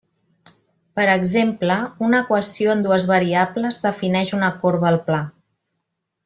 Per 0.99 1.03
exemple, 1.15 1.75
una 2.07 2.21
equació 2.25 2.73
en 2.77 2.81
dues 2.87 3.05
variables 3.13 3.79
defineix 3.87 4.33
una 4.39 4.51
corba 4.65 4.91
al 4.95 4.99
pla. 5.13 5.21